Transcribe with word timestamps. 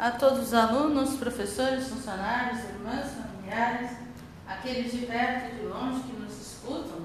a 0.00 0.12
todos 0.12 0.44
os 0.44 0.54
alunos, 0.54 1.18
professores, 1.18 1.88
funcionários, 1.88 2.64
irmãs, 2.64 3.12
familiares, 3.12 3.90
aqueles 4.48 4.90
de 4.92 5.04
perto 5.04 5.52
e 5.52 5.58
de 5.58 5.66
longe 5.66 6.00
que 6.04 6.18
nos 6.18 6.40
escutam, 6.40 7.00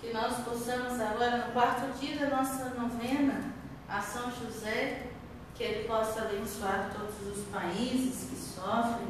que 0.00 0.12
nós 0.12 0.34
possamos 0.38 1.00
agora, 1.00 1.46
no 1.46 1.52
quarto 1.52 1.96
dia 2.00 2.16
da 2.18 2.36
nossa 2.36 2.70
novena, 2.70 3.40
a 3.88 4.00
São 4.00 4.32
José, 4.32 5.10
que 5.54 5.62
ele 5.62 5.86
possa 5.86 6.22
abençoar 6.22 6.90
todos 6.92 7.38
os 7.38 7.44
países 7.44 8.30
que 8.30 8.36
sofrem 8.36 9.06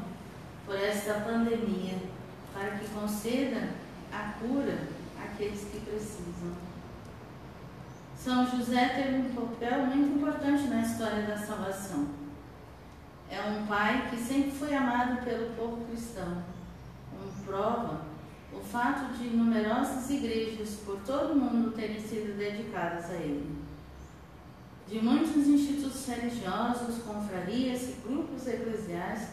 por 0.66 0.76
esta 0.76 1.14
pandemia, 1.20 1.94
para 2.52 2.72
que 2.72 2.88
conceda 2.88 3.70
a 4.12 4.34
cura 4.38 4.80
àqueles 5.24 5.60
que 5.60 5.80
precisam. 5.80 6.54
São 8.14 8.46
José 8.50 8.88
teve 8.90 9.16
um 9.16 9.34
papel 9.34 9.86
muito 9.86 10.18
importante 10.18 10.64
na 10.64 10.82
história 10.82 11.22
da 11.22 11.38
salvação. 11.38 12.25
É 13.30 13.40
um 13.42 13.66
pai 13.66 14.08
que 14.10 14.16
sempre 14.16 14.50
foi 14.52 14.74
amado 14.74 15.24
pelo 15.24 15.54
povo 15.54 15.84
cristão. 15.86 16.44
Um 17.12 17.44
prova 17.44 18.02
o 18.52 18.60
fato 18.60 19.12
de 19.18 19.28
numerosas 19.28 20.08
igrejas 20.10 20.80
por 20.84 20.98
todo 21.00 21.32
o 21.32 21.36
mundo 21.36 21.72
terem 21.72 22.00
sido 22.00 22.36
dedicadas 22.38 23.10
a 23.10 23.14
ele 23.14 23.66
de 24.88 25.00
muitos 25.00 25.48
institutos 25.48 26.06
religiosos, 26.06 27.02
confrarias 27.02 27.88
e 27.88 28.00
grupos 28.06 28.46
eclesiais 28.46 29.30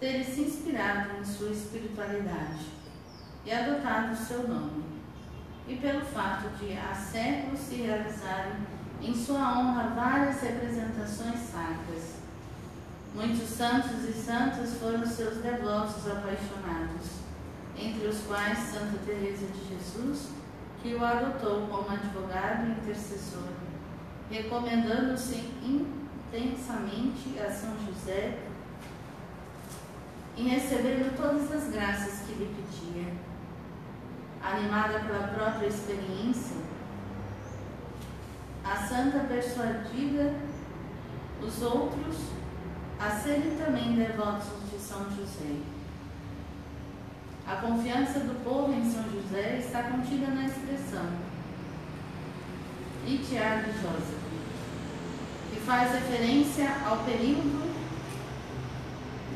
terem 0.00 0.24
se 0.24 0.40
inspirado 0.40 1.16
em 1.20 1.24
sua 1.24 1.50
espiritualidade 1.50 2.66
e 3.44 3.52
adotado 3.52 4.16
seu 4.16 4.48
nome, 4.48 4.84
e 5.68 5.76
pelo 5.76 6.04
fato 6.04 6.48
de 6.58 6.76
há 6.76 6.92
séculos 6.92 7.60
se 7.60 7.76
realizarem 7.76 8.54
em 9.00 9.14
sua 9.14 9.58
honra 9.58 9.94
várias 9.94 10.40
representações 10.42 11.38
sacras. 11.38 12.25
Muitos 13.16 13.48
santos 13.48 14.04
e 14.08 14.12
santas 14.12 14.74
foram 14.74 15.04
seus 15.06 15.38
devotos 15.38 16.06
apaixonados, 16.06 17.06
entre 17.74 18.06
os 18.06 18.18
quais 18.28 18.58
Santa 18.58 18.98
Teresa 19.06 19.46
de 19.46 19.68
Jesus, 19.74 20.28
que 20.82 20.94
o 20.94 21.02
adotou 21.02 21.66
como 21.66 21.90
advogado 21.90 22.66
e 22.66 22.72
intercessor 22.72 23.48
recomendando-se 24.30 25.36
intensamente 25.62 27.38
a 27.38 27.50
São 27.50 27.76
José 27.86 28.38
em 30.36 30.48
recebendo 30.48 31.16
todas 31.16 31.50
as 31.52 31.72
graças 31.72 32.26
que 32.26 32.34
lhe 32.34 32.54
pedia. 32.54 33.12
Animada 34.42 35.00
pela 35.00 35.28
própria 35.28 35.68
experiência, 35.68 36.56
a 38.64 38.76
santa 38.76 39.20
persuadida 39.20 40.34
os 41.42 41.62
outros 41.62 42.16
a 42.98 43.10
serem 43.10 43.56
também 43.56 43.94
devotos 43.94 44.48
de 44.70 44.78
São 44.78 45.04
José. 45.10 45.60
A 47.46 47.56
confiança 47.56 48.20
do 48.20 48.42
povo 48.42 48.72
em 48.72 48.90
São 48.90 49.04
José 49.04 49.58
está 49.58 49.84
contida 49.84 50.28
na 50.28 50.46
expressão 50.46 51.26
e 53.06 53.18
Tiago 53.18 53.70
que 55.52 55.60
faz 55.60 55.92
referência 55.92 56.68
ao 56.84 56.98
período 57.04 57.72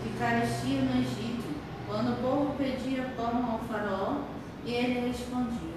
de 0.02 0.18
carestia 0.18 0.80
no 0.82 1.00
Egito, 1.00 1.54
quando 1.86 2.12
o 2.12 2.16
povo 2.16 2.54
pedia 2.56 3.12
pão 3.16 3.52
ao 3.52 3.58
faraó 3.60 4.22
e 4.64 4.72
ele 4.72 5.08
respondia, 5.08 5.70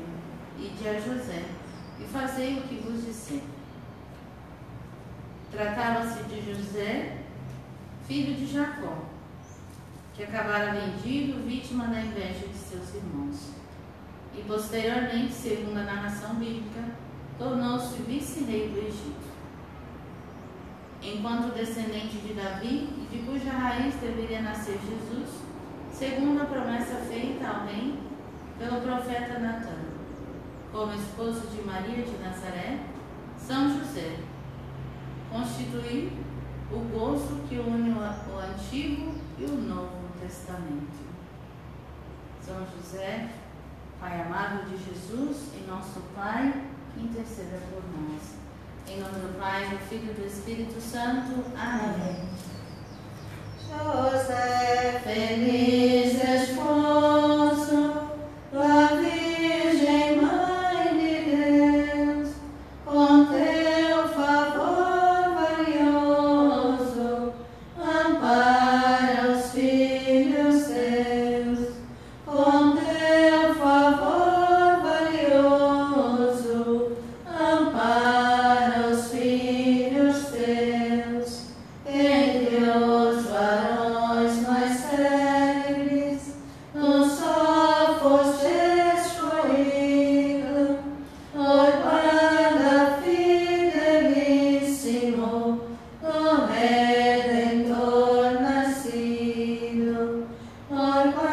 ide 0.57 0.87
a 0.87 0.93
José, 0.99 1.45
e 1.99 2.03
fazei 2.05 2.57
o 2.57 2.61
que 2.63 2.75
vos 2.77 3.05
disser. 3.05 3.41
Tratava-se 5.51 6.23
de 6.23 6.51
José, 6.51 7.22
filho 8.07 8.35
de 8.35 8.45
Jacó, 8.45 8.97
que 10.13 10.23
acabara 10.23 10.73
vendido, 10.73 11.45
vítima 11.47 11.87
da 11.87 12.01
inveja 12.01 12.47
de 12.47 12.57
seus 12.57 12.93
irmãos. 12.95 13.51
E 14.35 14.41
posteriormente, 14.43 15.33
segundo 15.33 15.77
a 15.77 15.83
narração 15.83 16.35
bíblica, 16.35 16.83
tornou-se 17.37 18.01
vice-rei 18.03 18.69
do 18.69 18.79
Egito. 18.79 19.33
Enquanto 21.01 21.53
descendente 21.53 22.17
de 22.17 22.33
Davi 22.33 22.89
e 22.97 23.07
de 23.11 23.25
cuja 23.25 23.51
raiz 23.51 23.95
deveria 23.95 24.41
nascer 24.41 24.79
Jesus, 24.79 25.41
segundo 25.91 26.41
a 26.41 26.45
promessa 26.45 26.95
feita 27.09 27.47
ao 27.47 27.65
rei 27.65 27.99
pelo 28.57 28.81
profeta 28.81 29.39
Natan, 29.39 29.83
como 30.71 30.93
esposo 30.93 31.47
de 31.47 31.61
Maria 31.61 32.03
de 32.03 32.17
Nazaré, 32.23 32.79
São 33.37 33.77
José, 33.77 34.17
constituiu 35.31 36.11
o 36.73 36.79
gozo 36.91 37.43
que 37.47 37.59
une 37.59 37.91
o 37.91 38.39
Antigo 38.39 39.13
e 39.37 39.45
o 39.45 39.55
Novo 39.55 40.07
Testamento. 40.19 41.03
São 42.41 42.65
José, 42.75 43.29
Pai 43.99 44.21
amado 44.21 44.69
de 44.69 44.77
Jesus 44.83 45.51
e 45.55 45.69
nosso 45.69 46.01
Pai, 46.15 46.65
interceda 46.97 47.59
por 47.69 47.83
nós. 47.97 48.33
Em 48.87 48.99
nome 48.99 49.13
do 49.13 49.39
Pai, 49.39 49.69
do 49.69 49.77
Filho 49.87 50.11
e 50.11 50.13
do 50.13 50.25
Espírito 50.25 50.81
Santo. 50.81 51.45
Amém. 51.55 52.15
José, 52.15 52.52
nascido, 100.69 101.11
por 101.13 101.32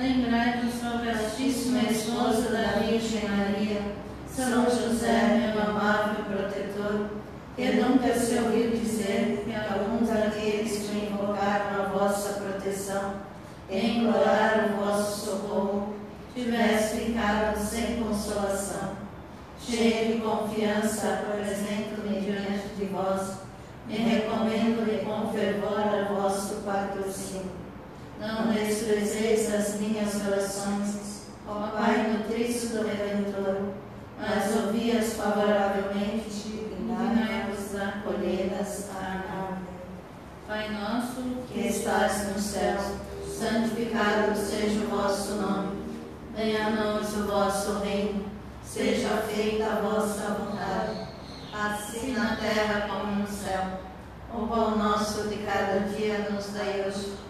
Lembrai-vos, 0.00 0.82
ó 0.82 1.04
Castíssima 1.04 1.82
esposa 1.82 2.48
da 2.48 2.80
Virgem 2.80 3.28
Maria, 3.28 3.82
São 4.26 4.64
José, 4.64 5.52
meu 5.52 5.62
amável 5.62 6.24
protetor, 6.24 7.10
que 7.54 7.72
nunca 7.72 8.14
se 8.14 8.36
ouviu 8.36 8.70
dizer 8.70 9.44
que 9.44 9.54
alguns 9.54 10.08
daqueles 10.08 10.88
que 10.88 11.04
invocaram 11.04 11.82
a 11.82 11.88
vossa 11.88 12.40
proteção 12.40 13.16
e 13.68 13.98
imploraram 13.98 14.72
o 14.72 14.86
vosso 14.86 15.26
socorro 15.26 15.94
tivesse 16.34 16.96
ficado 16.96 17.58
sem 17.58 18.02
consolação. 18.02 18.96
cheio 19.60 20.14
de 20.14 20.20
confiança, 20.22 21.20
apresento-me 21.28 22.22
diante 22.22 22.68
de 22.74 22.86
vós, 22.86 23.34
me 23.86 23.96
recomendo-me 23.96 25.04
com 25.04 25.30
fervor 25.30 25.78
a 25.78 26.10
vosso 26.14 26.54
patrocínio. 26.64 27.59
Não 28.20 28.52
desprezeis 28.52 29.52
as 29.54 29.80
minhas 29.80 30.14
orações, 30.26 31.22
ó 31.48 31.68
Pai 31.68 32.06
nutrício 32.12 32.68
do 32.68 32.86
Redentor, 32.86 33.72
mas 34.18 34.56
ouvi-as 34.56 35.14
favoravelmente 35.14 36.28
e 36.28 36.76
dignai-vos 36.76 37.74
acolhê-las. 37.80 38.90
Pai 40.46 40.68
nosso, 40.70 41.22
que 41.48 41.60
estás 41.60 42.28
no 42.28 42.38
céu, 42.38 42.76
santificado 43.24 44.36
seja 44.36 44.84
o 44.84 44.88
vosso 44.88 45.36
nome. 45.36 45.80
Venha 46.36 46.66
a 46.66 46.70
nós 46.70 47.16
o 47.16 47.26
vosso 47.26 47.78
reino. 47.78 48.24
Seja 48.64 49.08
feita 49.28 49.64
a 49.64 49.80
vossa 49.80 50.34
vontade, 50.34 51.08
assim 51.54 52.12
na 52.12 52.36
terra 52.36 52.88
como 52.88 53.20
no 53.20 53.26
céu. 53.28 53.80
O 54.34 54.46
pão 54.46 54.76
nosso 54.76 55.28
de 55.28 55.36
cada 55.36 55.78
dia 55.88 56.28
nos 56.30 56.46
dai 56.52 56.84
hoje. 56.86 57.29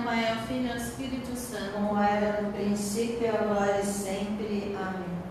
Filho 0.51 0.67
e 0.67 0.71
ao 0.71 0.75
Espírito 0.75 1.33
Santo. 1.33 1.71
Como 1.71 1.97
era 1.97 2.41
no 2.41 2.51
princípio, 2.51 3.29
agora 3.29 3.79
e 3.79 3.85
sempre. 3.85 4.75
Amém. 4.75 5.21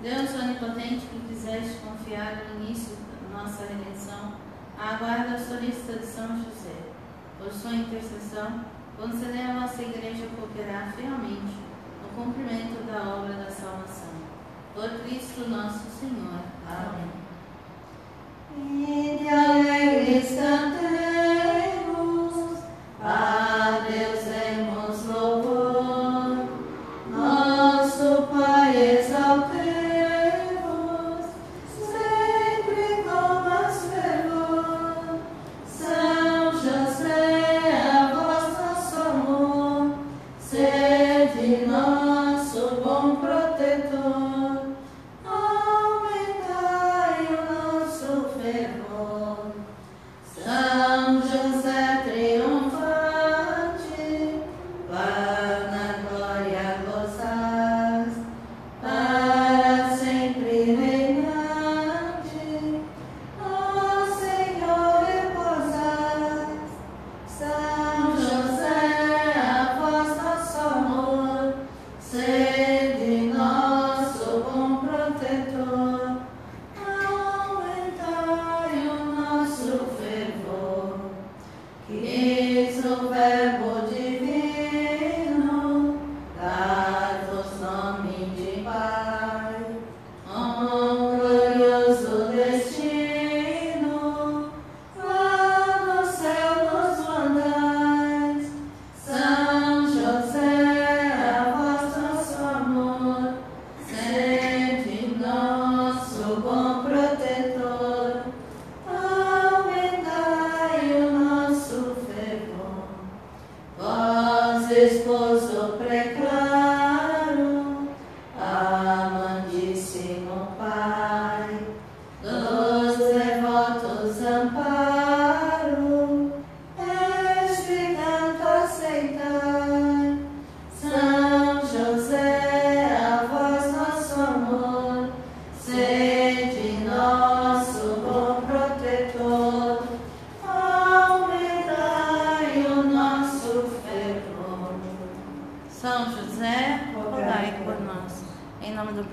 Deus 0.00 0.34
onipotente, 0.42 1.06
que 1.06 1.28
quiseste 1.28 1.80
confiar 1.80 2.44
no 2.48 2.64
início 2.64 2.96
da 2.96 3.42
nossa 3.42 3.64
redenção, 3.64 4.34
aguarda 4.78 5.34
a 5.34 5.38
solícita 5.38 5.98
de 5.98 6.06
São 6.06 6.28
José. 6.28 6.76
Por 7.38 7.52
sua 7.52 7.74
intercessão, 7.74 8.64
conceder 8.96 9.50
a 9.50 9.54
nossa 9.54 9.82
Igreja 9.82 10.28
cooperar 10.34 10.94
fielmente 10.96 11.56
no 12.02 12.24
cumprimento 12.24 12.86
da 12.86 13.16
obra 13.16 13.34
da 13.34 13.50
salvação. 13.50 14.14
Por 14.74 14.88
Cristo 15.00 15.48
nosso 15.50 15.90
Senhor. 16.00 16.40
Amém. 16.66 17.10
E 18.56 19.28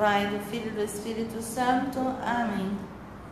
Pai, 0.01 0.25
do 0.25 0.39
Filho 0.39 0.65
e 0.65 0.71
do 0.71 0.81
Espírito 0.81 1.39
Santo. 1.43 1.99
Amém. 2.25 2.90